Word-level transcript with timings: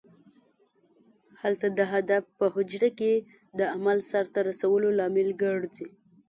هلته 1.41 1.67
د 1.77 1.79
هدف 1.93 2.23
په 2.37 2.45
حجره 2.55 2.89
کې 2.99 3.13
د 3.59 3.59
عمل 3.73 3.97
سرته 4.11 4.39
رسولو 4.49 4.87
لامل 4.99 5.29
ګرځي. 5.43 5.87